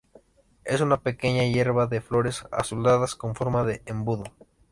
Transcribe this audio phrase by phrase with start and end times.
[0.65, 4.23] Es una pequeña hierba de flores azuladas con forma de embudo.